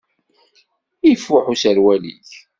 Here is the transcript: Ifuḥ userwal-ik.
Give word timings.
Ifuḥ 1.13 1.45
userwal-ik. 1.53 2.29